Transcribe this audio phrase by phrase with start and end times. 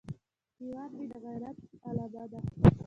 [0.59, 1.57] هیواد مې د غیرت
[1.87, 2.39] علامه ده